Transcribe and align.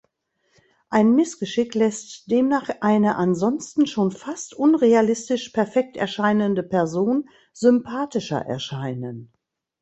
Ein 0.89 1.13
Missgeschick 1.13 1.75
lässt 1.75 2.31
demnach 2.31 2.69
eine 2.81 3.17
ansonsten 3.17 3.85
schon 3.85 4.09
fast 4.09 4.55
unrealistisch 4.55 5.49
perfekt 5.49 5.95
erscheinende 5.95 6.63
Person 6.63 7.29
sympathischer 7.53 8.41
erscheinen. 8.43 9.31